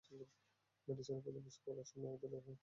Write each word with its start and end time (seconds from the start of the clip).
মেডিসিনে 0.87 1.19
প্রথম 1.23 1.41
বর্ষে 1.45 1.61
পড়ার 1.65 1.87
সময়ই 1.89 2.09
আমাদের 2.09 2.29
দেখা 2.29 2.47
হয়। 2.47 2.59